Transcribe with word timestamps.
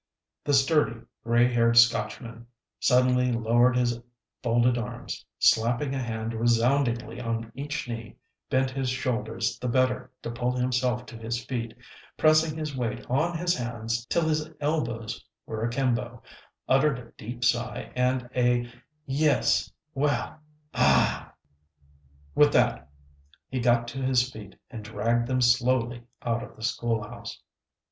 '"The 0.45 0.55
sturdy, 0.55 0.99
gray 1.23 1.47
haired 1.53 1.77
Scotchman 1.77 2.47
suddenly 2.79 3.31
lowered 3.31 3.75
his 3.77 4.01
folded 4.41 4.75
arms, 4.75 5.23
slapping 5.37 5.93
a 5.93 6.01
hand 6.01 6.33
resoundingly 6.33 7.21
on 7.21 7.51
each 7.53 7.87
knee, 7.87 8.17
bent 8.49 8.71
his 8.71 8.89
shoulders 8.89 9.59
the 9.59 9.67
better 9.67 10.09
to 10.23 10.31
pull 10.31 10.57
himself 10.57 11.05
to 11.05 11.17
his 11.17 11.45
feet, 11.45 11.75
pressing 12.17 12.57
his 12.57 12.75
weight 12.75 13.05
on 13.11 13.37
his 13.37 13.55
hands 13.55 14.03
till 14.07 14.27
his 14.27 14.49
elbows 14.59 15.23
were 15.45 15.63
akimbo, 15.63 16.23
uttered 16.67 16.97
a 16.97 17.11
deep 17.11 17.45
sigh 17.45 17.91
and 17.95 18.27
a, 18.35 18.67
"Yes 19.05 19.71
well 19.93 20.39
ah!" 20.73 21.31
With 22.33 22.51
that 22.53 22.89
he 23.49 23.59
got 23.59 23.87
to 23.89 23.99
his 24.01 24.31
feet 24.31 24.55
and 24.71 24.83
dragged 24.83 25.27
them 25.27 25.41
slowly 25.41 26.01
out 26.23 26.41
of 26.41 26.55
the 26.55 26.63
school 26.63 27.03
house. 27.03 27.39